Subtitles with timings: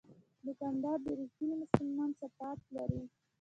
[0.45, 3.03] دوکاندار د رښتیني مسلمان صفات لري.